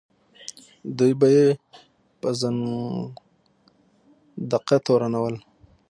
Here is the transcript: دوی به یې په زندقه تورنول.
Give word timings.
دوی 0.97 1.13
به 1.19 1.27
یې 1.35 1.47
په 2.19 2.29
زندقه 2.41 4.77
تورنول. 4.85 5.35